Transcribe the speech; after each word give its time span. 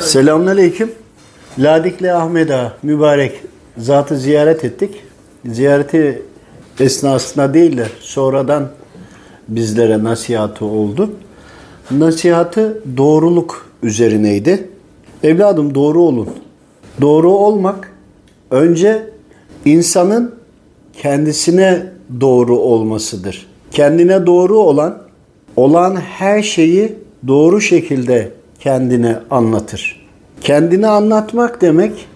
Selamünaleyküm. 0.00 0.92
Ladikli 1.58 2.12
Ahmet 2.12 2.50
mübarek 2.82 3.32
zatı 3.78 4.16
ziyaret 4.18 4.64
ettik. 4.64 5.02
Ziyareti 5.44 6.22
esnasında 6.80 7.54
değil 7.54 7.76
de 7.76 7.86
sonradan 8.00 8.68
bizlere 9.48 10.04
nasihatı 10.04 10.64
oldu. 10.64 11.10
Nasihatı 11.90 12.82
doğruluk 12.96 13.70
üzerineydi. 13.82 14.68
Evladım 15.22 15.74
doğru 15.74 16.02
olun. 16.02 16.28
Doğru 17.00 17.30
olmak 17.30 17.92
önce 18.50 19.10
insanın 19.64 20.34
kendisine 20.92 21.82
doğru 22.20 22.58
olmasıdır. 22.58 23.46
Kendine 23.70 24.26
doğru 24.26 24.58
olan, 24.58 25.02
olan 25.56 25.96
her 25.96 26.42
şeyi 26.42 26.96
doğru 27.26 27.60
şekilde 27.60 28.37
kendine 28.60 29.16
anlatır. 29.30 30.08
Kendini 30.40 30.86
anlatmak 30.86 31.60
demek 31.60 32.06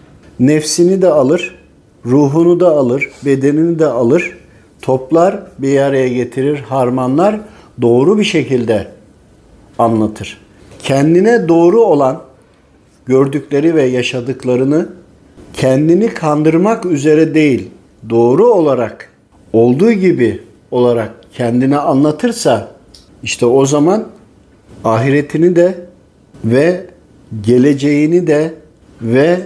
nefsini 0.41 1.03
de 1.03 1.09
alır, 1.09 1.59
ruhunu 2.07 2.61
da 2.61 2.69
alır, 2.69 3.11
bedenini 3.25 3.79
de 3.79 3.87
alır, 3.87 4.39
toplar, 4.83 5.43
bir 5.59 5.81
araya 5.81 6.09
getirir, 6.09 6.59
harmanlar, 6.59 7.41
doğru 7.83 8.19
bir 8.19 8.25
şekilde 8.25 8.89
anlatır. 9.79 10.39
Kendine 10.83 11.49
doğru 11.49 11.81
olan 11.81 12.23
gördükleri 13.07 13.75
ve 13.75 13.83
yaşadıklarını 13.83 14.89
kendini 15.53 16.09
kandırmak 16.09 16.87
üzere 16.87 17.35
değil, 17.35 17.71
doğru 18.11 18.47
olarak 18.47 19.09
olduğu 19.53 19.93
gibi 19.93 20.43
olarak 20.71 21.11
kendine 21.37 21.79
anlatırsa 21.79 22.69
işte 23.23 23.47
o 23.47 23.67
zaman 23.67 24.05
ahiretini 24.85 25.57
de 25.57 25.92
ve 26.45 26.87
geleceğini 27.41 28.27
de 28.27 28.55
ve 29.03 29.39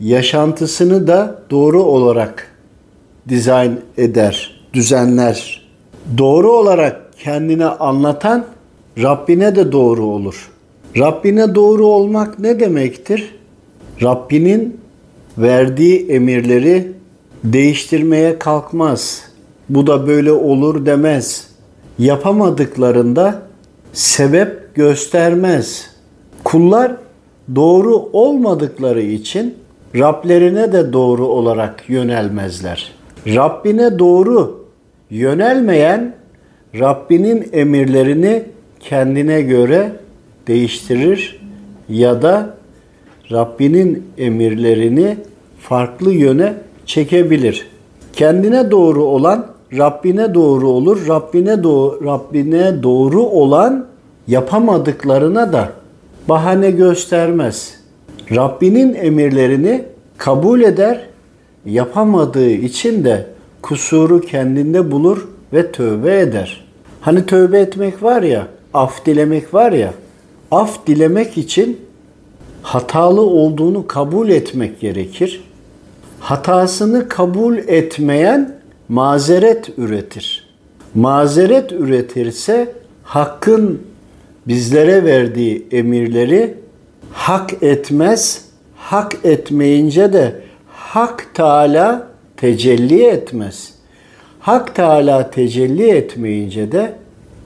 yaşantısını 0.00 1.06
da 1.06 1.42
doğru 1.50 1.82
olarak 1.82 2.50
dizayn 3.28 3.78
eder, 3.96 4.60
düzenler. 4.74 5.64
Doğru 6.18 6.52
olarak 6.52 7.00
kendine 7.18 7.66
anlatan 7.66 8.44
Rabbine 8.98 9.56
de 9.56 9.72
doğru 9.72 10.04
olur. 10.04 10.50
Rabbine 10.98 11.54
doğru 11.54 11.86
olmak 11.86 12.38
ne 12.38 12.60
demektir? 12.60 13.34
Rabbinin 14.02 14.80
verdiği 15.38 16.06
emirleri 16.08 16.92
değiştirmeye 17.44 18.38
kalkmaz. 18.38 19.22
Bu 19.68 19.86
da 19.86 20.06
böyle 20.06 20.32
olur 20.32 20.86
demez. 20.86 21.46
Yapamadıklarında 21.98 23.42
sebep 23.92 24.74
göstermez. 24.74 25.93
Kullar 26.44 26.96
doğru 27.54 28.08
olmadıkları 28.12 29.02
için 29.02 29.54
Rablerine 29.96 30.72
de 30.72 30.92
doğru 30.92 31.26
olarak 31.26 31.84
yönelmezler. 31.88 32.92
Rabbine 33.26 33.98
doğru 33.98 34.64
yönelmeyen 35.10 36.14
Rabbinin 36.78 37.48
emirlerini 37.52 38.42
kendine 38.80 39.42
göre 39.42 39.92
değiştirir 40.46 41.40
ya 41.88 42.22
da 42.22 42.54
Rabbinin 43.32 44.06
emirlerini 44.18 45.16
farklı 45.60 46.12
yöne 46.12 46.54
çekebilir. 46.86 47.68
Kendine 48.12 48.70
doğru 48.70 49.04
olan 49.04 49.46
Rabbine 49.78 50.34
doğru 50.34 50.68
olur. 50.68 51.08
Rabbine 51.08 51.62
doğru, 51.62 52.04
Rabbine 52.04 52.82
doğru 52.82 53.22
olan 53.22 53.86
yapamadıklarına 54.28 55.52
da 55.52 55.68
bahane 56.28 56.70
göstermez. 56.70 57.74
Rabbinin 58.30 58.94
emirlerini 58.94 59.84
kabul 60.18 60.60
eder, 60.60 61.06
yapamadığı 61.66 62.50
için 62.50 63.04
de 63.04 63.26
kusuru 63.62 64.20
kendinde 64.20 64.90
bulur 64.90 65.28
ve 65.52 65.72
tövbe 65.72 66.20
eder. 66.20 66.64
Hani 67.00 67.26
tövbe 67.26 67.60
etmek 67.60 68.02
var 68.02 68.22
ya, 68.22 68.46
af 68.74 69.06
dilemek 69.06 69.54
var 69.54 69.72
ya, 69.72 69.94
af 70.50 70.86
dilemek 70.86 71.38
için 71.38 71.80
hatalı 72.62 73.20
olduğunu 73.20 73.86
kabul 73.86 74.28
etmek 74.28 74.80
gerekir. 74.80 75.44
Hatasını 76.20 77.08
kabul 77.08 77.58
etmeyen 77.58 78.54
mazeret 78.88 79.70
üretir. 79.78 80.46
Mazeret 80.94 81.72
üretirse 81.72 82.72
hakkın 83.02 83.82
bizlere 84.48 85.04
verdiği 85.04 85.66
emirleri 85.72 86.54
hak 87.12 87.62
etmez. 87.62 88.44
Hak 88.76 89.16
etmeyince 89.24 90.12
de 90.12 90.40
Hak 90.68 91.34
Teala 91.34 92.08
tecelli 92.36 93.04
etmez. 93.04 93.74
Hak 94.40 94.74
Teala 94.74 95.30
tecelli 95.30 95.90
etmeyince 95.90 96.72
de 96.72 96.92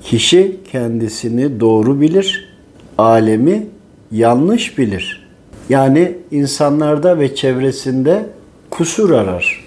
kişi 0.03 0.57
kendisini 0.73 1.61
doğru 1.61 2.01
bilir, 2.01 2.55
alemi 2.99 3.67
yanlış 4.13 4.79
bilir. 4.79 5.29
Yani 5.69 6.15
insanlarda 6.31 7.19
ve 7.19 7.35
çevresinde 7.35 8.27
kusur 8.71 9.11
arar. 9.11 9.65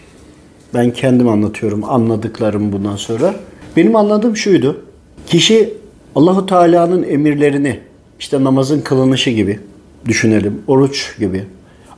Ben 0.74 0.92
kendim 0.92 1.28
anlatıyorum 1.28 1.84
anladıklarım 1.84 2.72
bundan 2.72 2.96
sonra. 2.96 3.36
Benim 3.78 3.96
anladığım 3.96 4.38
şuydu. 4.38 4.86
Kişi 5.28 5.74
Allahu 6.16 6.46
Teala'nın 6.46 7.04
emirlerini 7.04 7.80
işte 8.20 8.44
namazın 8.44 8.82
kılınışı 8.82 9.30
gibi 9.30 9.60
düşünelim, 10.06 10.62
oruç 10.68 11.18
gibi, 11.20 11.44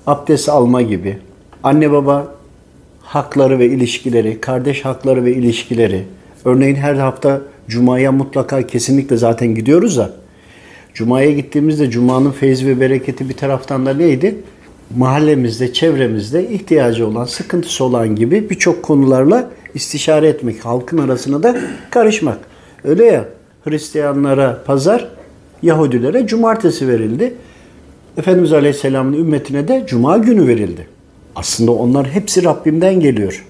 abdest 0.07 0.49
alma 0.49 0.81
gibi, 0.81 1.17
anne 1.63 1.91
baba 1.91 2.35
hakları 3.01 3.59
ve 3.59 3.65
ilişkileri, 3.65 4.41
kardeş 4.41 4.85
hakları 4.85 5.25
ve 5.25 5.33
ilişkileri. 5.33 6.03
Örneğin 6.45 6.75
her 6.75 6.95
hafta 6.95 7.41
Cuma'ya 7.67 8.11
mutlaka 8.11 8.67
kesinlikle 8.67 9.17
zaten 9.17 9.55
gidiyoruz 9.55 9.97
da 9.97 10.13
Cuma'ya 10.93 11.31
gittiğimizde 11.31 11.89
Cuma'nın 11.89 12.31
feyzi 12.31 12.67
ve 12.67 12.79
bereketi 12.79 13.29
bir 13.29 13.37
taraftan 13.37 13.85
da 13.85 13.93
neydi? 13.93 14.35
Mahallemizde, 14.97 15.73
çevremizde 15.73 16.49
ihtiyacı 16.49 17.07
olan, 17.07 17.25
sıkıntısı 17.25 17.83
olan 17.83 18.15
gibi 18.15 18.49
birçok 18.49 18.83
konularla 18.83 19.49
istişare 19.73 20.27
etmek, 20.27 20.65
halkın 20.65 20.97
arasına 20.97 21.43
da 21.43 21.57
karışmak. 21.89 22.39
Öyle 22.83 23.05
ya, 23.05 23.25
Hristiyanlara 23.63 24.63
pazar, 24.65 25.09
Yahudilere 25.61 26.27
cumartesi 26.27 26.87
verildi. 26.87 27.33
Efendimiz 28.17 28.53
Aleyhisselam'ın 28.53 29.13
ümmetine 29.13 29.67
de 29.67 29.83
cuma 29.87 30.17
günü 30.17 30.47
verildi. 30.47 30.87
Aslında 31.35 31.71
onlar 31.71 32.07
hepsi 32.07 32.43
Rabbimden 32.43 32.99
geliyor. 32.99 33.45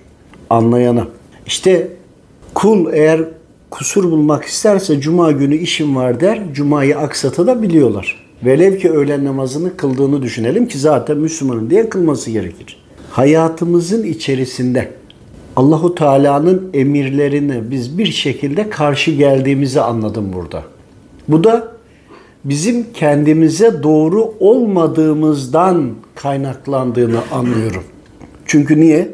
Anlayana. 0.49 1.07
İşte 1.45 1.87
kul 2.53 2.93
eğer 2.93 3.21
kusur 3.71 4.03
bulmak 4.03 4.43
isterse 4.43 5.01
cuma 5.01 5.31
günü 5.31 5.55
işim 5.55 5.95
var 5.95 6.19
der, 6.19 6.41
cumayı 6.53 6.97
aksatabiliyorlar. 6.97 8.23
Velev 8.45 8.77
ki 8.77 8.91
öğlen 8.91 9.25
namazını 9.25 9.77
kıldığını 9.77 10.21
düşünelim 10.21 10.67
ki 10.67 10.79
zaten 10.79 11.17
Müslümanın 11.17 11.69
diye 11.69 11.89
kılması 11.89 12.31
gerekir. 12.31 12.83
Hayatımızın 13.11 14.03
içerisinde 14.03 14.91
Allahu 15.55 15.95
Teala'nın 15.95 16.69
emirlerine 16.73 17.71
biz 17.71 17.97
bir 17.97 18.05
şekilde 18.05 18.69
karşı 18.69 19.11
geldiğimizi 19.11 19.81
anladım 19.81 20.33
burada. 20.33 20.63
Bu 21.27 21.43
da 21.43 21.67
bizim 22.45 22.93
kendimize 22.93 23.83
doğru 23.83 24.33
olmadığımızdan 24.39 25.91
kaynaklandığını 26.15 27.19
anlıyorum. 27.31 27.83
Çünkü 28.45 28.81
niye? 28.81 29.09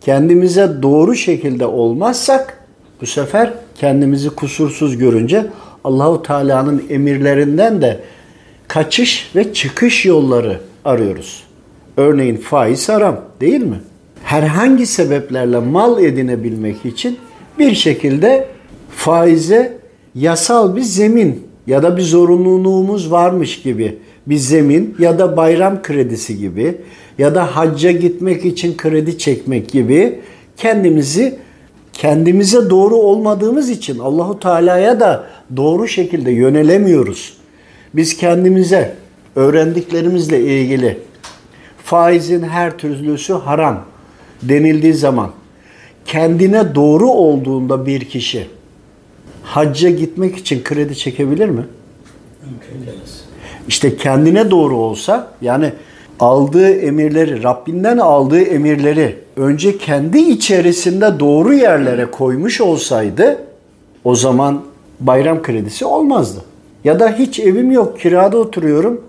Kendimize 0.00 0.82
doğru 0.82 1.14
şekilde 1.14 1.66
olmazsak 1.66 2.64
bu 3.00 3.06
sefer 3.06 3.52
kendimizi 3.74 4.30
kusursuz 4.30 4.98
görünce 4.98 5.46
Allahu 5.84 6.22
Teala'nın 6.22 6.82
emirlerinden 6.90 7.82
de 7.82 8.00
kaçış 8.68 9.30
ve 9.36 9.52
çıkış 9.52 10.06
yolları 10.06 10.60
arıyoruz. 10.84 11.44
Örneğin 11.96 12.36
faiz 12.36 12.88
haram 12.88 13.20
değil 13.40 13.60
mi? 13.60 13.80
Herhangi 14.30 14.86
sebeplerle 14.86 15.58
mal 15.58 16.04
edinebilmek 16.04 16.84
için 16.84 17.18
bir 17.58 17.74
şekilde 17.74 18.46
faize 18.90 19.78
yasal 20.14 20.76
bir 20.76 20.82
zemin 20.82 21.46
ya 21.66 21.82
da 21.82 21.96
bir 21.96 22.02
zorunluluğumuz 22.02 23.10
varmış 23.10 23.62
gibi 23.62 23.98
bir 24.26 24.36
zemin 24.36 24.96
ya 24.98 25.18
da 25.18 25.36
bayram 25.36 25.82
kredisi 25.82 26.38
gibi 26.38 26.76
ya 27.18 27.34
da 27.34 27.56
hacca 27.56 27.90
gitmek 27.90 28.44
için 28.44 28.76
kredi 28.76 29.18
çekmek 29.18 29.68
gibi 29.68 30.20
kendimizi 30.56 31.38
kendimize 31.92 32.70
doğru 32.70 32.94
olmadığımız 32.96 33.70
için 33.70 33.98
Allahu 33.98 34.40
Teala'ya 34.40 35.00
da 35.00 35.26
doğru 35.56 35.88
şekilde 35.88 36.30
yönelemiyoruz. 36.30 37.36
Biz 37.94 38.16
kendimize 38.16 38.94
öğrendiklerimizle 39.36 40.40
ilgili 40.40 40.98
faizin 41.84 42.42
her 42.42 42.78
türlüsü 42.78 43.32
haram 43.32 43.89
denildiği 44.42 44.94
zaman 44.94 45.30
kendine 46.06 46.74
doğru 46.74 47.10
olduğunda 47.10 47.86
bir 47.86 48.04
kişi 48.04 48.46
hacca 49.42 49.90
gitmek 49.90 50.36
için 50.36 50.62
kredi 50.64 50.96
çekebilir 50.96 51.48
mi? 51.48 51.66
Mümkün 52.44 52.92
işte 53.68 53.96
kendine 53.96 54.50
doğru 54.50 54.76
olsa 54.76 55.28
yani 55.42 55.72
aldığı 56.20 56.70
emirleri, 56.70 57.42
Rabbinden 57.42 57.98
aldığı 57.98 58.42
emirleri 58.42 59.16
önce 59.36 59.78
kendi 59.78 60.18
içerisinde 60.18 61.20
doğru 61.20 61.54
yerlere 61.54 62.06
koymuş 62.06 62.60
olsaydı 62.60 63.38
o 64.04 64.14
zaman 64.14 64.60
bayram 65.00 65.42
kredisi 65.42 65.84
olmazdı. 65.84 66.40
Ya 66.84 67.00
da 67.00 67.12
hiç 67.12 67.40
evim 67.40 67.72
yok, 67.72 68.00
kirada 68.00 68.38
oturuyorum. 68.38 69.00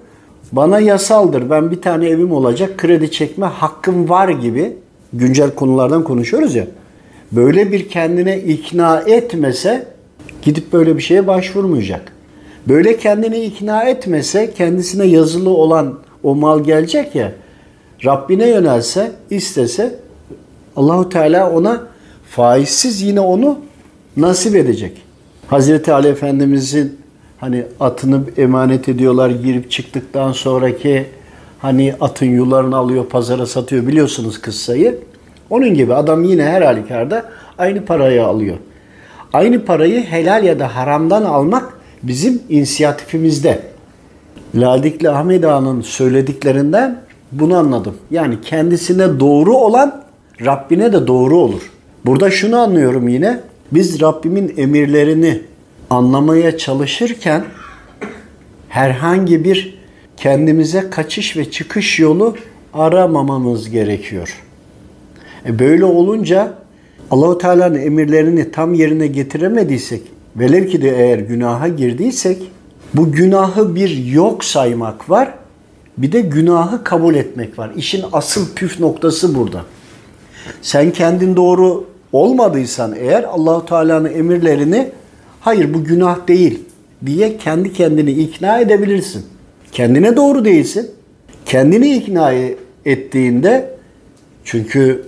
Bana 0.51 0.79
yasaldır. 0.79 1.49
Ben 1.49 1.71
bir 1.71 1.81
tane 1.81 2.09
evim 2.09 2.31
olacak, 2.31 2.77
kredi 2.77 3.11
çekme 3.11 3.45
hakkım 3.45 4.09
var 4.09 4.29
gibi 4.29 4.73
güncel 5.13 5.55
konulardan 5.55 6.03
konuşuyoruz 6.03 6.55
ya. 6.55 6.67
Böyle 7.31 7.71
bir 7.71 7.89
kendine 7.89 8.39
ikna 8.39 8.99
etmese 8.99 9.85
gidip 10.41 10.73
böyle 10.73 10.97
bir 10.97 11.01
şeye 11.01 11.27
başvurmayacak. 11.27 12.13
Böyle 12.67 12.97
kendini 12.97 13.43
ikna 13.43 13.83
etmese 13.83 14.53
kendisine 14.53 15.05
yazılı 15.05 15.49
olan 15.49 15.99
o 16.23 16.35
mal 16.35 16.63
gelecek 16.63 17.15
ya. 17.15 17.31
Rabbine 18.05 18.49
yönelse, 18.49 19.11
istese 19.29 19.95
Allahu 20.75 21.09
Teala 21.09 21.51
ona 21.51 21.83
faizsiz 22.29 23.01
yine 23.01 23.19
onu 23.19 23.59
nasip 24.17 24.55
edecek. 24.55 25.01
Hazreti 25.47 25.93
Ali 25.93 26.07
Efendimizin 26.07 26.97
hani 27.37 27.65
atını 27.79 28.21
emanet 28.37 28.89
ediyorlar 28.89 29.29
girip 29.29 29.71
çıktıktan 29.71 30.31
sonraki 30.31 31.05
hani 31.61 31.95
atın 32.01 32.25
yularını 32.25 32.77
alıyor 32.77 33.05
pazara 33.05 33.45
satıyor 33.45 33.87
biliyorsunuz 33.87 34.41
kıssayı. 34.41 34.97
Onun 35.49 35.73
gibi 35.73 35.93
adam 35.93 36.23
yine 36.23 36.43
her 36.43 36.61
halükarda 36.61 37.25
aynı 37.57 37.85
parayı 37.85 38.25
alıyor. 38.25 38.57
Aynı 39.33 39.65
parayı 39.65 40.03
helal 40.03 40.43
ya 40.43 40.59
da 40.59 40.75
haramdan 40.75 41.23
almak 41.23 41.73
bizim 42.03 42.41
inisiyatifimizde. 42.49 43.61
Ladikli 44.55 45.09
Ahmet 45.09 45.45
Ağa'nın 45.45 45.81
söylediklerinden 45.81 47.01
bunu 47.31 47.57
anladım. 47.57 47.95
Yani 48.11 48.41
kendisine 48.41 49.19
doğru 49.19 49.57
olan 49.57 50.03
Rabbine 50.45 50.93
de 50.93 51.07
doğru 51.07 51.37
olur. 51.37 51.71
Burada 52.05 52.31
şunu 52.31 52.59
anlıyorum 52.59 53.07
yine. 53.07 53.39
Biz 53.71 54.01
Rabbimin 54.01 54.53
emirlerini 54.57 55.41
anlamaya 55.89 56.57
çalışırken 56.57 57.43
herhangi 58.69 59.43
bir 59.43 59.80
kendimize 60.21 60.89
kaçış 60.89 61.37
ve 61.37 61.51
çıkış 61.51 61.99
yolu 61.99 62.35
aramamamız 62.73 63.69
gerekiyor. 63.69 64.41
E 65.45 65.59
böyle 65.59 65.85
olunca 65.85 66.53
Allahu 67.11 67.37
Teala'nın 67.37 67.79
emirlerini 67.79 68.51
tam 68.51 68.73
yerine 68.73 69.07
getiremediysek, 69.07 70.01
velev 70.35 70.67
ki 70.67 70.81
de 70.81 70.89
eğer 70.89 71.19
günaha 71.19 71.77
girdiysek, 71.77 72.51
bu 72.93 73.11
günahı 73.11 73.75
bir 73.75 74.05
yok 74.05 74.43
saymak 74.43 75.09
var, 75.09 75.33
bir 75.97 76.11
de 76.11 76.21
günahı 76.21 76.83
kabul 76.83 77.15
etmek 77.15 77.59
var. 77.59 77.71
İşin 77.75 78.05
asıl 78.13 78.55
püf 78.55 78.79
noktası 78.79 79.35
burada. 79.35 79.61
Sen 80.61 80.91
kendin 80.91 81.35
doğru 81.35 81.85
olmadıysan 82.11 82.95
eğer 82.99 83.23
Allahu 83.23 83.65
Teala'nın 83.65 84.13
emirlerini 84.13 84.89
hayır 85.39 85.73
bu 85.73 85.83
günah 85.83 86.27
değil 86.27 86.59
diye 87.05 87.37
kendi 87.37 87.73
kendini 87.73 88.11
ikna 88.11 88.59
edebilirsin. 88.59 89.30
Kendine 89.71 90.15
doğru 90.15 90.45
değilsin. 90.45 90.91
Kendini 91.45 91.95
ikna 91.95 92.33
ettiğinde 92.85 93.69
çünkü 94.43 95.05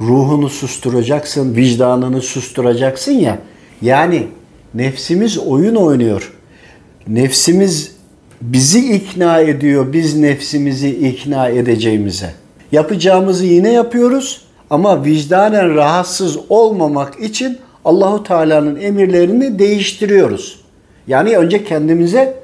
ruhunu 0.00 0.48
susturacaksın, 0.48 1.56
vicdanını 1.56 2.20
susturacaksın 2.20 3.12
ya. 3.12 3.38
Yani 3.82 4.26
nefsimiz 4.74 5.38
oyun 5.38 5.74
oynuyor. 5.74 6.32
Nefsimiz 7.08 7.94
bizi 8.42 8.94
ikna 8.94 9.40
ediyor, 9.40 9.92
biz 9.92 10.16
nefsimizi 10.16 10.90
ikna 10.90 11.48
edeceğimize. 11.48 12.30
Yapacağımızı 12.72 13.46
yine 13.46 13.72
yapıyoruz 13.72 14.44
ama 14.70 15.04
vicdanen 15.04 15.74
rahatsız 15.74 16.38
olmamak 16.48 17.20
için 17.20 17.58
Allahu 17.84 18.24
Teala'nın 18.24 18.80
emirlerini 18.80 19.58
değiştiriyoruz. 19.58 20.60
Yani 21.06 21.36
önce 21.36 21.64
kendimize 21.64 22.36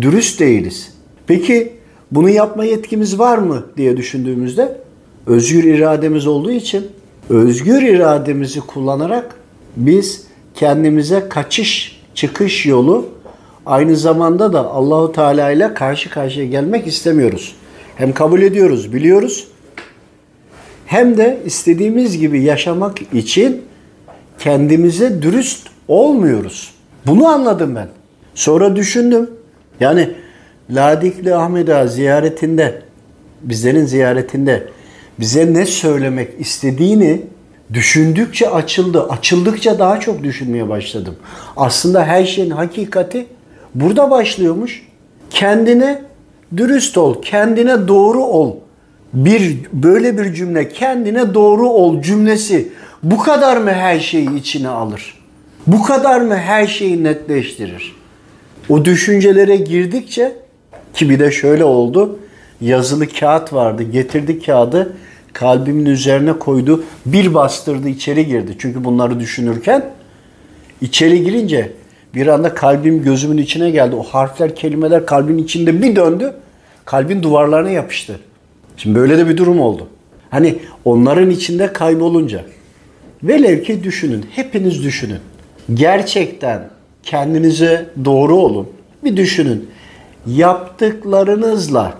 dürüst 0.00 0.40
değiliz. 0.40 0.91
Peki 1.26 1.72
bunu 2.10 2.30
yapma 2.30 2.64
yetkimiz 2.64 3.18
var 3.18 3.38
mı 3.38 3.62
diye 3.76 3.96
düşündüğümüzde 3.96 4.76
özgür 5.26 5.64
irademiz 5.64 6.26
olduğu 6.26 6.52
için 6.52 6.86
özgür 7.30 7.82
irademizi 7.82 8.60
kullanarak 8.60 9.34
biz 9.76 10.26
kendimize 10.54 11.28
kaçış, 11.28 12.02
çıkış 12.14 12.66
yolu 12.66 13.08
aynı 13.66 13.96
zamanda 13.96 14.52
da 14.52 14.70
Allahu 14.70 15.12
Teala 15.12 15.50
ile 15.50 15.74
karşı 15.74 16.10
karşıya 16.10 16.46
gelmek 16.46 16.86
istemiyoruz. 16.86 17.54
Hem 17.96 18.12
kabul 18.12 18.42
ediyoruz, 18.42 18.92
biliyoruz. 18.92 19.48
Hem 20.86 21.16
de 21.16 21.40
istediğimiz 21.44 22.18
gibi 22.18 22.42
yaşamak 22.42 22.98
için 23.12 23.62
kendimize 24.38 25.22
dürüst 25.22 25.68
olmuyoruz. 25.88 26.74
Bunu 27.06 27.26
anladım 27.26 27.76
ben. 27.76 27.88
Sonra 28.34 28.76
düşündüm. 28.76 29.30
Yani 29.80 30.10
Ladikli 30.70 31.34
Ahmet 31.34 31.90
ziyaretinde, 31.90 32.82
bizlerin 33.42 33.84
ziyaretinde 33.84 34.68
bize 35.20 35.54
ne 35.54 35.66
söylemek 35.66 36.28
istediğini 36.38 37.20
düşündükçe 37.72 38.50
açıldı. 38.50 39.02
Açıldıkça 39.02 39.78
daha 39.78 40.00
çok 40.00 40.22
düşünmeye 40.22 40.68
başladım. 40.68 41.16
Aslında 41.56 42.04
her 42.04 42.24
şeyin 42.24 42.50
hakikati 42.50 43.26
burada 43.74 44.10
başlıyormuş. 44.10 44.86
Kendine 45.30 46.02
dürüst 46.56 46.98
ol, 46.98 47.22
kendine 47.22 47.88
doğru 47.88 48.24
ol. 48.24 48.56
Bir 49.12 49.58
böyle 49.72 50.18
bir 50.18 50.34
cümle 50.34 50.68
kendine 50.68 51.34
doğru 51.34 51.68
ol 51.68 52.02
cümlesi 52.02 52.68
bu 53.02 53.18
kadar 53.18 53.56
mı 53.56 53.70
her 53.70 54.00
şeyi 54.00 54.36
içine 54.36 54.68
alır? 54.68 55.18
Bu 55.66 55.82
kadar 55.82 56.20
mı 56.20 56.36
her 56.36 56.66
şeyi 56.66 57.04
netleştirir? 57.04 57.96
O 58.68 58.84
düşüncelere 58.84 59.56
girdikçe 59.56 60.32
ki 60.94 61.10
bir 61.10 61.18
de 61.18 61.30
şöyle 61.30 61.64
oldu. 61.64 62.18
Yazılı 62.60 63.08
kağıt 63.08 63.52
vardı. 63.52 63.82
Getirdi 63.82 64.42
kağıdı 64.42 64.96
kalbimin 65.32 65.86
üzerine 65.86 66.32
koydu. 66.32 66.84
Bir 67.06 67.34
bastırdı 67.34 67.88
içeri 67.88 68.26
girdi. 68.26 68.56
Çünkü 68.58 68.84
bunları 68.84 69.20
düşünürken 69.20 69.90
içeri 70.80 71.24
girince 71.24 71.72
bir 72.14 72.26
anda 72.26 72.54
kalbim 72.54 73.02
gözümün 73.02 73.38
içine 73.38 73.70
geldi. 73.70 73.96
O 73.96 74.02
harfler, 74.02 74.56
kelimeler 74.56 75.06
kalbin 75.06 75.38
içinde 75.38 75.82
bir 75.82 75.96
döndü. 75.96 76.34
Kalbin 76.84 77.22
duvarlarına 77.22 77.70
yapıştı. 77.70 78.20
Şimdi 78.76 78.98
böyle 78.98 79.18
de 79.18 79.28
bir 79.28 79.36
durum 79.36 79.60
oldu. 79.60 79.88
Hani 80.30 80.58
onların 80.84 81.30
içinde 81.30 81.72
kaybolunca. 81.72 82.44
Velev 83.22 83.62
ki 83.62 83.84
düşünün. 83.84 84.26
Hepiniz 84.30 84.84
düşünün. 84.84 85.18
Gerçekten 85.74 86.70
kendinize 87.02 87.86
doğru 88.04 88.36
olun. 88.36 88.68
Bir 89.04 89.16
düşünün. 89.16 89.70
Yaptıklarınızla 90.26 91.94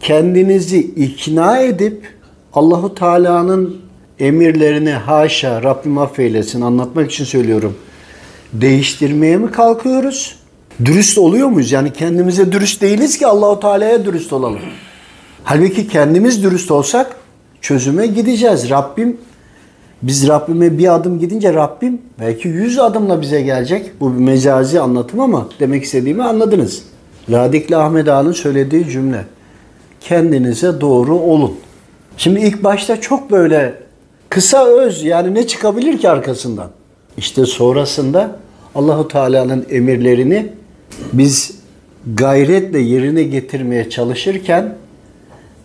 kendinizi 0.00 0.78
ikna 0.78 1.58
edip 1.58 2.08
Allahu 2.54 2.94
Teala'nın 2.94 3.76
emirlerini 4.18 4.90
haşa 4.90 5.62
Rabbim 5.62 5.98
affeylesin 5.98 6.60
anlatmak 6.60 7.10
için 7.10 7.24
söylüyorum. 7.24 7.76
Değiştirmeye 8.52 9.36
mi 9.36 9.50
kalkıyoruz? 9.50 10.36
Dürüst 10.84 11.18
oluyor 11.18 11.48
muyuz? 11.48 11.72
Yani 11.72 11.92
kendimize 11.92 12.52
dürüst 12.52 12.82
değiliz 12.82 13.18
ki 13.18 13.26
Allahu 13.26 13.60
Teala'ya 13.60 14.04
dürüst 14.04 14.32
olalım. 14.32 14.60
Halbuki 15.44 15.88
kendimiz 15.88 16.42
dürüst 16.42 16.70
olsak 16.70 17.16
çözüme 17.60 18.06
gideceğiz. 18.06 18.70
Rabbim 18.70 19.16
biz 20.02 20.28
Rabbime 20.28 20.78
bir 20.78 20.94
adım 20.94 21.18
gidince 21.18 21.54
Rabbim 21.54 22.02
belki 22.20 22.48
yüz 22.48 22.78
adımla 22.78 23.22
bize 23.22 23.42
gelecek. 23.42 24.00
Bu 24.00 24.14
bir 24.14 24.20
mecazi 24.20 24.80
anlatım 24.80 25.20
ama 25.20 25.48
demek 25.60 25.84
istediğimi 25.84 26.22
anladınız. 26.22 26.82
Ladikli 27.30 27.76
Ahmet 27.76 28.08
Ağa'nın 28.08 28.32
söylediği 28.32 28.88
cümle. 28.88 29.24
Kendinize 30.00 30.80
doğru 30.80 31.14
olun. 31.14 31.54
Şimdi 32.16 32.40
ilk 32.40 32.64
başta 32.64 33.00
çok 33.00 33.30
böyle 33.30 33.74
kısa 34.28 34.66
öz 34.66 35.04
yani 35.04 35.34
ne 35.34 35.46
çıkabilir 35.46 35.98
ki 35.98 36.10
arkasından? 36.10 36.70
İşte 37.16 37.46
sonrasında 37.46 38.36
Allahu 38.74 39.08
Teala'nın 39.08 39.66
emirlerini 39.70 40.52
biz 41.12 41.58
gayretle 42.14 42.78
yerine 42.78 43.22
getirmeye 43.22 43.90
çalışırken 43.90 44.74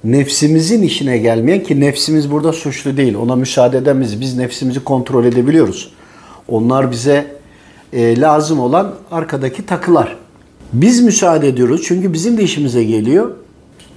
nefsimizin 0.04 0.82
işine 0.82 1.18
gelmeyen 1.18 1.64
ki 1.64 1.80
nefsimiz 1.80 2.32
burada 2.32 2.54
suçlu 2.54 2.98
değil. 2.98 3.16
Ona 3.16 3.36
müsaade 3.36 3.78
edemeyiz. 3.78 4.22
Biz 4.22 4.38
nefsimizi 4.38 4.84
kontrol 4.84 5.26
edebiliyoruz. 5.26 5.94
Onlar 6.48 6.92
bize 6.92 7.26
e, 7.94 8.22
lazım 8.22 8.60
olan 8.60 8.96
arkadaki 9.12 9.66
takılar. 9.66 10.18
Biz 10.74 11.02
müsaade 11.02 11.48
ediyoruz 11.48 11.82
çünkü 11.86 12.14
bizim 12.14 12.38
de 12.38 12.44
işimize 12.44 12.84
geliyor 12.84 13.32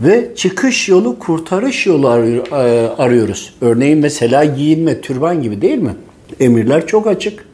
ve 0.00 0.30
çıkış 0.36 0.88
yolu, 0.88 1.18
kurtarış 1.18 1.86
yolu 1.86 2.06
e, 2.06 2.54
arıyoruz. 2.98 3.54
Örneğin 3.60 3.98
mesela 3.98 4.44
giyinme, 4.44 5.00
türban 5.00 5.42
gibi 5.42 5.62
değil 5.62 5.78
mi? 5.78 5.94
Emirler 6.40 6.86
çok 6.86 7.06
açık. 7.06 7.44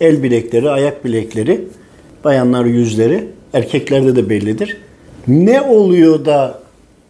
El 0.00 0.22
bilekleri, 0.22 0.70
ayak 0.70 1.04
bilekleri, 1.04 1.64
bayanlar 2.24 2.64
yüzleri, 2.64 3.28
erkeklerde 3.52 4.16
de 4.16 4.30
bellidir. 4.30 4.76
Ne 5.28 5.60
oluyor 5.60 6.24
da 6.24 6.58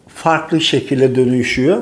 farklı 0.07 0.61
şekilde 0.61 1.15
dönüşüyor? 1.15 1.77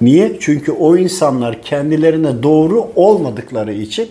Niye? 0.00 0.36
Çünkü 0.40 0.72
o 0.72 0.96
insanlar 0.96 1.62
kendilerine 1.62 2.42
doğru 2.42 2.86
olmadıkları 2.96 3.72
için 3.72 4.08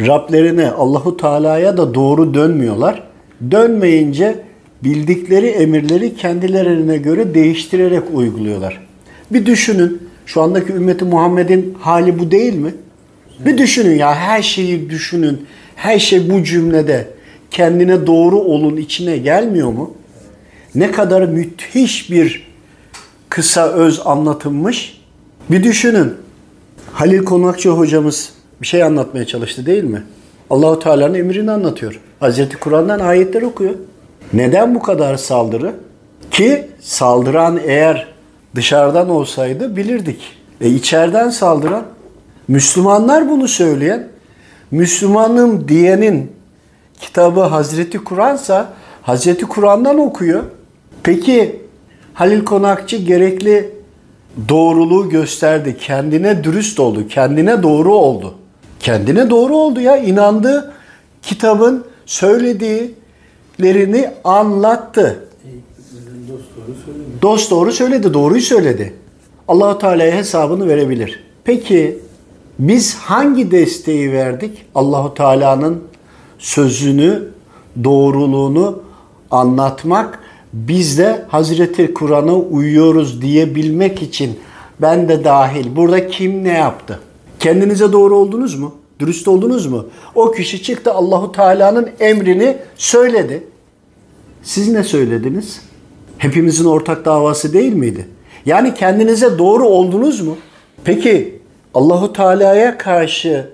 Rablerine, 0.00 0.70
Allahu 0.70 1.16
Teala'ya 1.16 1.76
da 1.76 1.94
doğru 1.94 2.34
dönmüyorlar. 2.34 3.13
Dönmeyince 3.50 4.36
bildikleri 4.84 5.46
emirleri 5.46 6.16
kendilerine 6.16 6.96
göre 6.96 7.34
değiştirerek 7.34 8.02
uyguluyorlar. 8.14 8.86
Bir 9.30 9.46
düşünün. 9.46 10.02
Şu 10.26 10.42
andaki 10.42 10.72
ümmeti 10.72 11.04
Muhammed'in 11.04 11.74
hali 11.80 12.18
bu 12.18 12.30
değil 12.30 12.54
mi? 12.54 12.74
Bir 13.38 13.58
düşünün 13.58 13.98
ya 13.98 14.14
her 14.14 14.42
şeyi 14.42 14.90
düşünün. 14.90 15.46
Her 15.76 15.98
şey 15.98 16.30
bu 16.30 16.44
cümlede 16.44 17.08
kendine 17.50 18.06
doğru 18.06 18.38
olun 18.38 18.76
içine 18.76 19.16
gelmiyor 19.16 19.72
mu? 19.72 19.94
Ne 20.74 20.90
kadar 20.90 21.22
müthiş 21.22 22.10
bir 22.10 22.46
kısa 23.28 23.72
öz 23.72 24.00
anlatılmış. 24.04 25.00
Bir 25.50 25.62
düşünün. 25.62 26.12
Halil 26.92 27.24
Konakçı 27.24 27.68
hocamız 27.68 28.32
bir 28.62 28.66
şey 28.66 28.82
anlatmaya 28.82 29.24
çalıştı 29.24 29.66
değil 29.66 29.84
mi? 29.84 30.02
Allahu 30.50 30.78
Teala'nın 30.78 31.14
emrini 31.14 31.50
anlatıyor. 31.50 32.00
Hazreti 32.20 32.56
Kur'an'dan 32.56 33.00
ayetler 33.00 33.42
okuyor. 33.42 33.74
Neden 34.32 34.74
bu 34.74 34.82
kadar 34.82 35.16
saldırı? 35.16 35.74
Ki 36.30 36.68
saldıran 36.80 37.60
eğer 37.64 38.08
dışarıdan 38.54 39.08
olsaydı 39.08 39.76
bilirdik. 39.76 40.20
E 40.60 40.68
içeriden 40.68 41.30
saldıran 41.30 41.84
Müslümanlar 42.48 43.28
bunu 43.28 43.48
söyleyen, 43.48 44.08
Müslümanım 44.70 45.68
diyenin 45.68 46.32
kitabı 47.00 47.40
Hazreti 47.40 47.98
Kur'ansa 47.98 48.72
Hazreti 49.02 49.44
Kur'an'dan 49.44 49.98
okuyor. 49.98 50.42
Peki 51.02 51.60
Halil 52.14 52.44
Konakçı 52.44 52.96
gerekli 52.96 53.70
doğruluğu 54.48 55.08
gösterdi. 55.08 55.76
Kendine 55.80 56.44
dürüst 56.44 56.80
oldu. 56.80 57.08
Kendine 57.08 57.62
doğru 57.62 57.94
oldu. 57.94 58.34
Kendine 58.84 59.30
doğru 59.30 59.56
oldu 59.56 59.80
ya. 59.80 59.96
inandı. 59.96 60.72
Kitabın 61.22 61.84
söylediğlerini 62.06 64.10
anlattı. 64.24 65.28
Dost 67.22 67.50
doğru 67.50 67.72
söyledi. 67.72 68.14
Doğruyu 68.14 68.40
söyledi. 68.40 68.94
Allahu 69.48 69.78
Teala'ya 69.78 70.16
hesabını 70.16 70.68
verebilir. 70.68 71.24
Peki 71.44 71.98
biz 72.58 72.94
hangi 72.94 73.50
desteği 73.50 74.12
verdik? 74.12 74.66
Allahu 74.74 75.14
Teala'nın 75.14 75.84
sözünü, 76.38 77.28
doğruluğunu 77.84 78.82
anlatmak, 79.30 80.18
biz 80.52 80.98
de 80.98 81.24
Hazreti 81.28 81.94
Kur'an'a 81.94 82.34
uyuyoruz 82.34 83.22
diyebilmek 83.22 84.02
için 84.02 84.38
ben 84.80 85.08
de 85.08 85.24
dahil. 85.24 85.76
Burada 85.76 86.08
kim 86.08 86.44
ne 86.44 86.52
yaptı? 86.52 87.00
Kendinize 87.44 87.92
doğru 87.92 88.16
oldunuz 88.16 88.54
mu? 88.54 88.74
Dürüst 89.00 89.28
oldunuz 89.28 89.66
mu? 89.66 89.86
O 90.14 90.30
kişi 90.30 90.62
çıktı 90.62 90.92
Allahu 90.92 91.32
Teala'nın 91.32 91.90
emrini 92.00 92.56
söyledi. 92.76 93.44
Siz 94.42 94.68
ne 94.72 94.82
söylediniz? 94.82 95.60
Hepimizin 96.18 96.64
ortak 96.64 97.04
davası 97.04 97.52
değil 97.52 97.72
miydi? 97.72 98.08
Yani 98.46 98.74
kendinize 98.74 99.38
doğru 99.38 99.68
oldunuz 99.68 100.20
mu? 100.20 100.36
Peki 100.84 101.40
Allahu 101.74 102.12
Teala'ya 102.12 102.78
karşı 102.78 103.48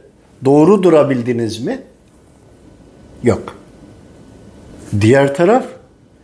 doğru 0.44 0.82
durabildiniz 0.82 1.64
mi? 1.64 1.82
Yok. 3.22 3.42
Diğer 5.00 5.34
taraf 5.34 5.64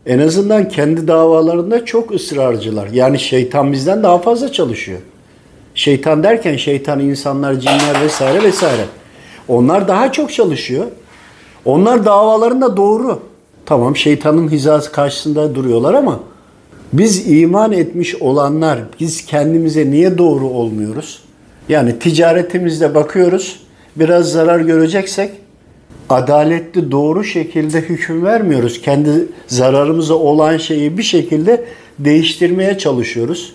en 0.07 0.19
azından 0.19 0.69
kendi 0.69 1.09
davalarında 1.09 1.85
çok 1.85 2.15
ısrarcılar. 2.15 2.89
Yani 2.93 3.19
şeytan 3.19 3.73
bizden 3.73 4.03
daha 4.03 4.19
fazla 4.19 4.53
çalışıyor. 4.53 5.01
Şeytan 5.77 6.23
derken 6.23 6.57
şeytan 6.57 7.01
insanlar, 7.01 7.55
cinler 7.55 8.01
vesaire 8.05 8.43
vesaire. 8.43 8.85
Onlar 9.49 9.89
daha 9.89 10.13
çok 10.13 10.33
çalışıyor. 10.33 10.87
Onlar 11.65 12.05
davalarında 12.05 12.77
doğru. 12.77 13.21
Tamam 13.67 13.97
şeytanın 13.97 14.49
hizası 14.49 14.93
karşısında 14.93 15.55
duruyorlar 15.55 15.95
ama 15.95 16.21
biz 16.93 17.31
iman 17.31 17.73
etmiş 17.73 18.15
olanlar 18.15 18.79
biz 19.01 19.27
kendimize 19.27 19.91
niye 19.91 20.19
doğru 20.19 20.47
olmuyoruz? 20.49 21.23
Yani 21.69 21.99
ticaretimizde 21.99 22.95
bakıyoruz 22.95 23.61
biraz 23.97 24.33
zarar 24.33 24.61
göreceksek 24.61 25.31
adaletli 26.09 26.91
doğru 26.91 27.25
şekilde 27.25 27.81
hüküm 27.81 28.25
vermiyoruz. 28.25 28.83
Kendi 28.83 29.27
zararımıza 29.47 30.15
olan 30.15 30.57
şeyi 30.57 30.99
bir 30.99 31.03
şekilde 31.03 31.65
değiştirmeye 31.99 32.79
çalışıyoruz. 32.79 33.55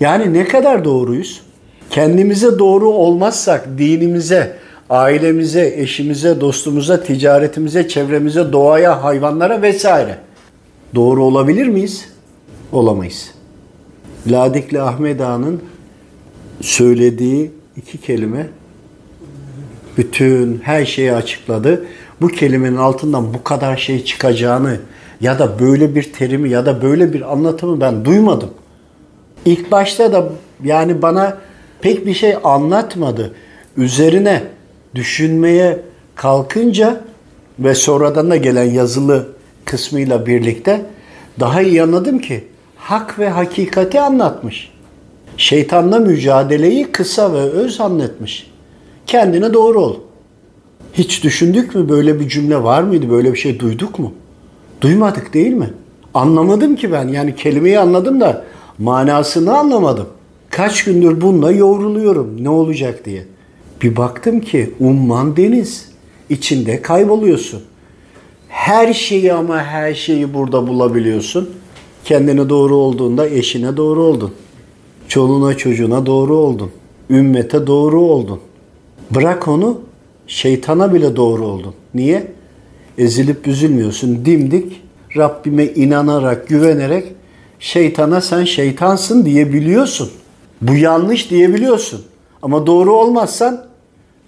Yani 0.00 0.32
ne 0.32 0.44
kadar 0.44 0.84
doğruyuz? 0.84 1.42
Kendimize 1.90 2.58
doğru 2.58 2.88
olmazsak 2.88 3.78
dinimize, 3.78 4.56
ailemize, 4.90 5.74
eşimize, 5.76 6.40
dostumuza, 6.40 7.02
ticaretimize, 7.02 7.88
çevremize, 7.88 8.52
doğaya, 8.52 9.04
hayvanlara 9.04 9.62
vesaire 9.62 10.18
doğru 10.94 11.24
olabilir 11.24 11.66
miyiz? 11.66 12.08
Olamayız. 12.72 13.30
Ladikli 14.30 14.80
Ahmet 14.80 15.20
Ağa'nın 15.20 15.62
söylediği 16.60 17.50
iki 17.76 17.98
kelime 17.98 18.46
bütün 19.96 20.60
her 20.62 20.84
şeyi 20.84 21.12
açıkladı. 21.12 21.84
Bu 22.20 22.28
kelimenin 22.28 22.76
altından 22.76 23.34
bu 23.34 23.44
kadar 23.44 23.76
şey 23.76 24.04
çıkacağını 24.04 24.76
ya 25.20 25.38
da 25.38 25.58
böyle 25.58 25.94
bir 25.94 26.12
terimi 26.12 26.50
ya 26.50 26.66
da 26.66 26.82
böyle 26.82 27.12
bir 27.12 27.32
anlatımı 27.32 27.80
ben 27.80 28.04
duymadım. 28.04 28.50
İlk 29.44 29.72
başta 29.72 30.12
da 30.12 30.28
yani 30.64 31.02
bana 31.02 31.38
pek 31.80 32.06
bir 32.06 32.14
şey 32.14 32.36
anlatmadı. 32.44 33.34
Üzerine 33.76 34.42
düşünmeye 34.94 35.80
kalkınca 36.14 37.00
ve 37.58 37.74
sonradan 37.74 38.30
da 38.30 38.36
gelen 38.36 38.70
yazılı 38.70 39.28
kısmıyla 39.64 40.26
birlikte 40.26 40.82
daha 41.40 41.62
iyi 41.62 41.82
anladım 41.82 42.18
ki 42.18 42.44
hak 42.76 43.18
ve 43.18 43.28
hakikati 43.28 44.00
anlatmış. 44.00 44.72
Şeytanla 45.36 45.98
mücadeleyi 45.98 46.92
kısa 46.92 47.34
ve 47.34 47.38
öz 47.38 47.80
anlatmış. 47.80 48.50
Kendine 49.06 49.54
doğru 49.54 49.80
ol. 49.80 49.96
Hiç 50.92 51.24
düşündük 51.24 51.74
mü 51.74 51.88
böyle 51.88 52.20
bir 52.20 52.28
cümle 52.28 52.62
var 52.62 52.82
mıydı? 52.82 53.10
Böyle 53.10 53.32
bir 53.32 53.38
şey 53.38 53.58
duyduk 53.60 53.98
mu? 53.98 54.12
Duymadık 54.80 55.34
değil 55.34 55.52
mi? 55.52 55.70
Anlamadım 56.14 56.76
ki 56.76 56.92
ben. 56.92 57.08
Yani 57.08 57.36
kelimeyi 57.36 57.78
anladım 57.78 58.20
da 58.20 58.44
manasını 58.78 59.58
anlamadım. 59.58 60.06
Kaç 60.50 60.84
gündür 60.84 61.20
bununla 61.20 61.52
yoğruluyorum 61.52 62.44
ne 62.44 62.48
olacak 62.48 63.04
diye. 63.04 63.24
Bir 63.82 63.96
baktım 63.96 64.40
ki 64.40 64.74
umman 64.80 65.36
deniz. 65.36 65.88
içinde 66.30 66.82
kayboluyorsun. 66.82 67.62
Her 68.48 68.92
şeyi 68.94 69.32
ama 69.32 69.58
her 69.62 69.94
şeyi 69.94 70.34
burada 70.34 70.68
bulabiliyorsun. 70.68 71.50
Kendine 72.04 72.48
doğru 72.48 72.76
olduğunda 72.76 73.28
eşine 73.28 73.76
doğru 73.76 74.02
oldun. 74.02 74.32
Çoluğuna 75.08 75.56
çocuğuna 75.56 76.06
doğru 76.06 76.36
oldun. 76.36 76.70
Ümmete 77.10 77.66
doğru 77.66 78.00
oldun. 78.00 78.40
Bırak 79.10 79.48
onu 79.48 79.80
şeytana 80.26 80.94
bile 80.94 81.16
doğru 81.16 81.46
oldun. 81.46 81.74
Niye? 81.94 82.32
Ezilip 82.98 83.46
üzülmüyorsun. 83.46 84.24
Dimdik 84.24 84.82
Rabbime 85.16 85.64
inanarak, 85.64 86.48
güvenerek 86.48 87.15
şeytana 87.60 88.20
sen 88.20 88.44
şeytansın 88.44 89.24
diyebiliyorsun. 89.24 90.10
Bu 90.62 90.74
yanlış 90.74 91.30
diyebiliyorsun. 91.30 92.02
Ama 92.42 92.66
doğru 92.66 92.92
olmazsan 92.96 93.64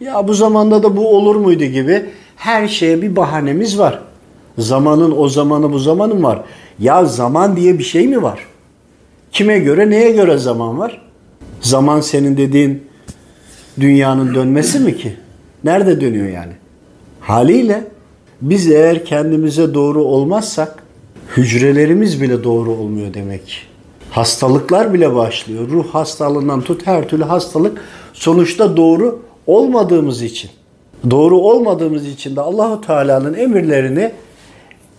ya 0.01 0.29
bu 0.29 0.35
zamanda 0.35 0.83
da 0.83 0.97
bu 0.97 1.17
olur 1.17 1.37
muydu 1.37 1.65
gibi 1.65 2.07
her 2.37 2.69
şeye 2.69 3.03
bir 3.03 3.17
bahanemiz 3.17 3.79
var. 3.79 4.01
Zamanın 4.59 5.15
o 5.19 5.29
zamanı 5.29 5.73
bu 5.73 5.79
zamanın 5.79 6.23
var. 6.23 6.43
Ya 6.79 7.05
zaman 7.05 7.57
diye 7.57 7.79
bir 7.79 7.85
şey 7.85 8.09
mi 8.09 8.23
var? 8.23 8.47
Kime 9.33 9.59
göre 9.59 9.91
neye 9.91 10.11
göre 10.11 10.39
zaman 10.39 10.79
var? 10.79 11.03
Zaman 11.61 12.01
senin 12.01 12.37
dediğin 12.37 12.83
dünyanın 13.81 14.35
dönmesi 14.35 14.81
mi 14.81 14.97
ki? 14.97 15.17
Nerede 15.65 16.01
dönüyor 16.01 16.29
yani? 16.29 16.53
Haliyle 17.21 17.85
biz 18.43 18.71
eğer 18.71 19.05
kendimize 19.05 19.75
doğru 19.75 20.03
olmazsak 20.05 20.83
hücrelerimiz 21.39 22.23
bile 22.23 22.45
doğru 22.45 22.71
olmuyor 22.71 23.15
demek. 23.15 23.67
Hastalıklar 24.11 24.95
bile 24.95 25.15
başlıyor. 25.15 25.69
Ruh 25.71 25.87
hastalığından 25.89 26.61
tut 26.61 26.87
her 26.87 27.09
türlü 27.09 27.25
hastalık 27.25 27.81
sonuçta 28.13 28.77
doğru 28.77 29.23
olmadığımız 29.47 30.23
için. 30.23 30.51
Doğru 31.11 31.39
olmadığımız 31.39 32.07
için 32.07 32.37
de 32.37 32.41
Allahu 32.41 32.81
Teala'nın 32.81 33.35
emirlerini 33.35 34.13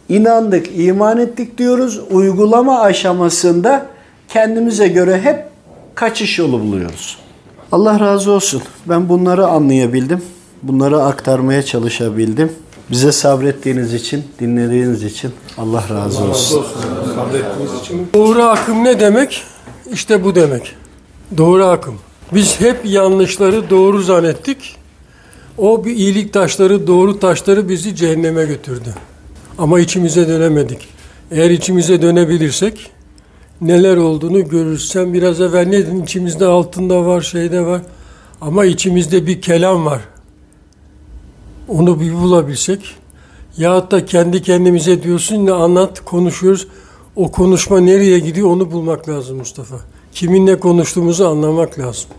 inandık, 0.10 0.68
iman 0.76 1.18
ettik 1.18 1.58
diyoruz. 1.58 2.02
Uygulama 2.12 2.80
aşamasında 2.80 3.86
kendimize 4.28 4.88
göre 4.88 5.22
hep 5.22 5.46
kaçış 5.96 6.40
yolu 6.40 6.62
buluyoruz. 6.62 7.18
Allah 7.72 8.00
razı 8.00 8.32
olsun. 8.32 8.62
Ben 8.86 9.10
bunları 9.10 9.48
anlayabildim. 9.48 10.22
Bunları 10.64 11.04
aktarmaya 11.04 11.64
çalışabildim. 11.64 12.52
Bize 12.92 13.12
sabrettiğiniz 13.12 13.94
için, 13.94 14.24
dinlediğiniz 14.40 15.04
için 15.04 15.32
Allah 15.58 15.84
razı 15.90 16.24
olsun. 16.24 16.66
ikramda 17.12 17.38
ettiğiniz 17.38 17.82
için. 17.82 18.08
Doğru 18.14 18.44
akım 18.44 18.84
ne 18.84 19.00
demek? 19.00 19.44
İşte 19.94 20.24
bu 20.24 20.36
demek. 20.36 20.76
Doğru 21.38 21.66
akım. 21.66 21.96
Biz 22.34 22.62
hep 22.62 22.86
yanlışları 22.86 23.70
doğru 23.70 24.02
zannettik. 24.02 24.76
O 25.58 25.86
bir 25.86 25.92
iyilik 25.96 26.34
taşları, 26.34 26.88
doğru 26.88 27.20
taşları 27.20 27.70
bizi 27.70 27.96
cehenneme 27.96 28.46
götürdü. 28.46 28.96
Ama 29.58 29.80
içimize 29.80 30.28
dönemedik. 30.28 30.88
Eğer 31.32 31.50
içimize 31.50 32.02
dönebilirsek 32.02 32.92
neler 33.62 33.98
olduğunu 33.98 34.50
görürüz. 34.50 34.90
Sen 34.90 35.14
biraz 35.14 35.42
evvel 35.42 35.68
ne 35.68 35.78
dedin? 35.78 36.04
İçimizde 36.04 36.46
altında 36.46 37.06
var, 37.06 37.22
şeyde 37.22 37.66
var. 37.66 37.82
Ama 38.42 38.66
içimizde 38.66 39.28
bir 39.28 39.42
kelam 39.42 39.86
var. 39.86 40.02
Onu 41.70 42.00
bir 42.00 42.14
bulabilsek. 42.14 42.96
Ya 43.58 43.92
da 43.92 44.06
kendi 44.06 44.42
kendimize 44.42 45.04
diyorsun 45.04 45.46
ne 45.46 45.52
anlat, 45.52 46.06
konuşuyoruz. 46.06 46.68
O 47.16 47.32
konuşma 47.32 47.80
nereye 47.80 48.20
gidiyor 48.20 48.50
onu 48.50 48.72
bulmak 48.72 49.10
lazım 49.10 49.38
Mustafa. 49.38 49.76
Kiminle 50.12 50.60
konuştuğumuzu 50.60 51.28
anlamak 51.28 51.80
lazım. 51.80 52.10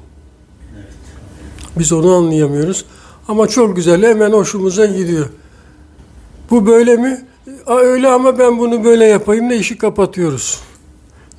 Biz 1.79 1.93
onu 1.93 2.15
anlayamıyoruz. 2.15 2.85
Ama 3.29 3.49
çok 3.49 3.77
güzel 3.77 4.03
hemen 4.03 4.33
hoşumuza 4.33 4.87
gidiyor. 4.87 5.29
Bu 6.51 6.67
böyle 6.67 6.97
mi? 6.97 7.25
Aa, 7.67 7.79
öyle 7.79 8.09
ama 8.09 8.39
ben 8.39 8.59
bunu 8.59 8.85
böyle 8.85 9.05
yapayım 9.05 9.51
da 9.51 9.55
işi 9.55 9.79
kapatıyoruz. 9.79 10.61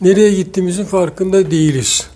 Nereye 0.02 0.34
gittiğimizin 0.34 0.86
farkında 0.86 1.52
değiliz. 1.52 2.08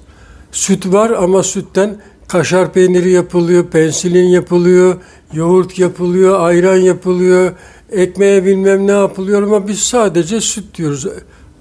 Süt 0.51 0.93
var 0.93 1.09
ama 1.09 1.43
sütten 1.43 1.97
kaşar 2.27 2.73
peyniri 2.73 3.11
yapılıyor, 3.11 3.67
pensilin 3.67 4.27
yapılıyor, 4.27 4.97
yoğurt 5.35 5.79
yapılıyor, 5.79 6.39
ayran 6.39 6.75
yapılıyor, 6.75 7.53
ekmeğe 7.91 8.45
bilmem 8.45 8.87
ne 8.87 8.91
yapılıyor 8.91 9.43
ama 9.43 9.67
biz 9.67 9.79
sadece 9.79 10.41
süt 10.41 10.77
diyoruz. 10.77 11.07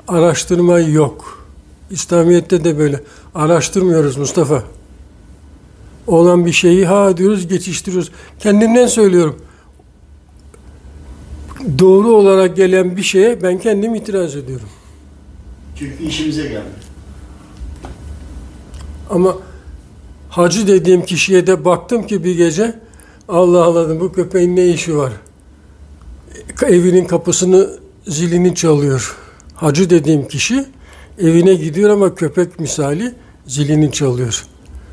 Araştırma 0.09 0.79
yok. 0.79 1.47
İslamiyet'te 1.91 2.65
de 2.65 2.79
böyle. 2.79 3.01
Araştırmıyoruz 3.35 4.17
Mustafa. 4.17 4.63
Olan 6.07 6.47
bir 6.47 6.53
şeyi 6.53 6.87
ha 6.87 7.17
diyoruz 7.17 7.49
geçiştiriyoruz. 7.49 8.11
Kendimden 8.39 8.87
söylüyorum. 8.87 9.37
Doğru 11.79 12.09
olarak 12.09 12.57
gelen 12.57 12.97
bir 12.97 13.03
şeye 13.03 13.43
ben 13.43 13.59
kendim 13.59 13.95
itiraz 13.95 14.37
ediyorum. 14.37 14.69
Çünkü 15.79 16.05
işimize 16.05 16.43
geldi. 16.43 16.85
Ama 19.11 19.37
hacı 20.31 20.67
dediğim 20.67 21.05
kişiye 21.05 21.47
de 21.47 21.65
baktım 21.65 22.07
ki 22.07 22.25
bir 22.25 22.37
gece 22.37 22.84
Allah 23.29 23.65
Allah 23.65 23.89
dedim, 23.89 24.01
bu 24.01 24.13
köpeğin 24.13 24.57
ne 24.57 24.67
işi 24.67 24.97
var? 24.97 25.13
Evinin 26.67 27.05
kapısını 27.05 27.71
zilini 28.07 28.55
çalıyor. 28.55 29.17
Hacı 29.55 29.91
dediğim 29.91 30.29
kişi 30.29 30.67
evine 31.19 31.55
gidiyor 31.55 31.91
ama 31.91 32.15
köpek 32.15 32.61
misali 32.61 33.15
zilini 33.47 33.93
çalıyor. 33.93 34.45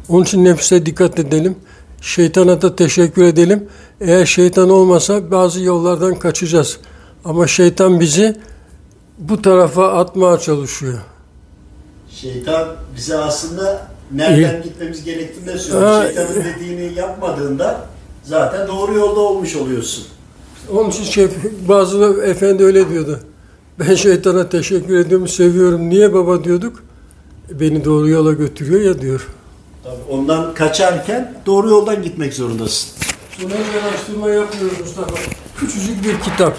Onun 0.09 0.23
için 0.23 0.45
nefse 0.45 0.85
dikkat 0.85 1.19
edelim. 1.19 1.55
Şeytana 2.01 2.61
da 2.61 2.75
teşekkür 2.75 3.23
edelim. 3.23 3.67
Eğer 4.01 4.25
şeytan 4.25 4.69
olmasa 4.69 5.31
bazı 5.31 5.61
yollardan 5.61 6.15
kaçacağız. 6.15 6.77
Ama 7.25 7.47
şeytan 7.47 7.99
bizi 7.99 8.35
bu 9.17 9.41
tarafa 9.41 9.93
atmaya 9.93 10.37
çalışıyor. 10.37 10.99
Şeytan 12.09 12.67
bize 12.95 13.17
aslında 13.17 13.87
nereden 14.11 14.61
İyi. 14.61 14.63
gitmemiz 14.63 15.03
gerektiğini 15.03 15.47
de 15.47 15.57
söylüyor. 15.57 16.05
Şeytanın 16.05 16.43
dediğini 16.43 16.99
yapmadığında 16.99 17.87
zaten 18.23 18.67
doğru 18.67 18.93
yolda 18.93 19.19
olmuş 19.19 19.55
oluyorsun. 19.55 20.05
Onun 20.73 20.89
için 20.89 21.03
şey, 21.03 21.27
bazı 21.67 22.23
efendi 22.25 22.63
öyle 22.63 22.89
diyordu. 22.89 23.19
Ben 23.79 23.95
şeytana 23.95 24.49
teşekkür 24.49 24.97
ediyorum, 24.97 25.27
seviyorum. 25.27 25.89
Niye 25.89 26.13
baba 26.13 26.43
diyorduk? 26.43 26.83
Beni 27.51 27.85
doğru 27.85 28.09
yola 28.09 28.33
götürüyor 28.33 28.81
ya 28.81 29.01
diyor. 29.01 29.27
Tabii 29.83 29.95
ondan 30.09 30.53
kaçarken 30.53 31.33
doğru 31.45 31.69
yoldan 31.69 32.03
gitmek 32.03 32.33
zorundasın. 32.33 32.89
Buna 33.43 33.51
bir 33.51 33.87
araştırma 33.87 34.29
yapıyoruz 34.29 34.79
Mustafa. 34.81 35.15
Küçücük 35.57 36.03
bir 36.03 36.19
kitap. 36.19 36.57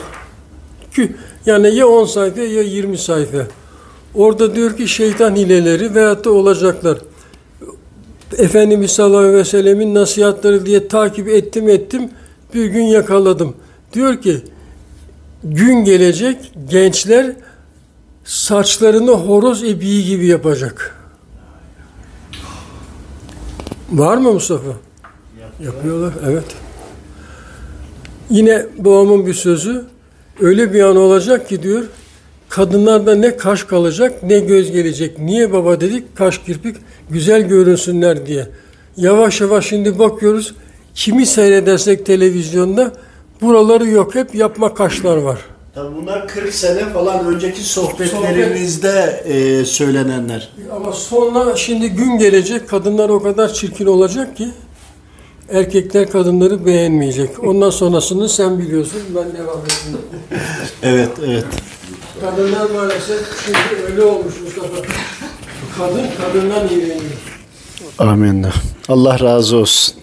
Yani 1.46 1.74
ya 1.74 1.86
10 1.86 2.04
sayfa 2.04 2.40
ya 2.40 2.62
20 2.62 2.98
sayfa. 2.98 3.46
Orada 4.14 4.54
diyor 4.54 4.76
ki 4.76 4.88
şeytan 4.88 5.36
hileleri 5.36 5.94
veyahut 5.94 6.24
da 6.24 6.30
olacaklar. 6.30 6.98
Efendimiz 8.38 8.90
sallallahu 8.90 9.18
aleyhi 9.18 9.34
ve 9.34 9.44
sellemin 9.44 9.94
nasihatleri 9.94 10.66
diye 10.66 10.88
takip 10.88 11.28
ettim 11.28 11.68
ettim. 11.68 12.10
Bir 12.54 12.66
gün 12.66 12.84
yakaladım. 12.84 13.54
Diyor 13.92 14.22
ki 14.22 14.36
gün 15.44 15.84
gelecek 15.84 16.52
gençler 16.70 17.32
saçlarını 18.24 19.10
horoz 19.10 19.62
ibiği 19.62 20.04
gibi 20.04 20.26
yapacak. 20.26 20.96
Var 23.92 24.16
mı 24.16 24.32
Mustafa? 24.32 24.70
Yapıyorlar, 25.64 26.12
evet. 26.26 26.44
Yine 28.30 28.66
babamın 28.78 29.26
bir 29.26 29.34
sözü, 29.34 29.84
öyle 30.40 30.72
bir 30.72 30.82
an 30.82 30.96
olacak 30.96 31.48
ki 31.48 31.62
diyor, 31.62 31.84
kadınlarda 32.52 33.14
ne 33.14 33.36
kaş 33.36 33.64
kalacak 33.64 34.22
ne 34.22 34.38
göz 34.38 34.72
gelecek. 34.72 35.18
Niye 35.18 35.52
baba 35.52 35.80
dedik? 35.80 36.16
Kaş 36.16 36.38
kirpik 36.38 36.76
güzel 37.10 37.42
görünsünler 37.42 38.26
diye. 38.26 38.48
Yavaş 38.96 39.40
yavaş 39.40 39.66
şimdi 39.66 39.98
bakıyoruz, 39.98 40.54
kimi 40.94 41.26
seyredersek 41.26 42.06
televizyonda 42.06 42.92
buraları 43.40 43.88
yok, 43.88 44.14
hep 44.14 44.34
yapma 44.34 44.74
kaşlar 44.74 45.16
var. 45.16 45.38
Tabii 45.74 45.96
bunlar 45.96 46.28
40 46.28 46.54
sene 46.54 46.88
falan 46.88 47.26
önceki 47.34 47.62
sohbetlerimizde 47.62 49.22
e, 49.24 49.64
söylenenler. 49.64 50.48
Ama 50.76 50.92
sonra 50.92 51.56
şimdi 51.56 51.88
gün 51.88 52.18
gelecek, 52.18 52.68
kadınlar 52.68 53.08
o 53.08 53.22
kadar 53.22 53.52
çirkin 53.52 53.86
olacak 53.86 54.36
ki, 54.36 54.48
erkekler 55.48 56.10
kadınları 56.10 56.66
beğenmeyecek. 56.66 57.44
Ondan 57.44 57.70
sonrasını 57.70 58.28
sen 58.28 58.58
biliyorsun, 58.58 59.00
ben 59.08 59.24
devam 59.42 59.58
edeyim. 59.58 59.98
Evet, 60.82 61.10
evet. 61.26 61.46
Kadınlar 62.22 62.70
maalesef 62.70 63.44
şimdi 63.44 63.82
öyle 63.90 64.02
olmuş 64.02 64.34
Mustafa. 64.44 64.76
Kadın 65.78 66.06
kadından 66.20 66.68
iğreniyor. 66.68 67.00
Amin. 67.98 68.46
Allah 68.88 69.20
razı 69.20 69.56
olsun. 69.56 69.94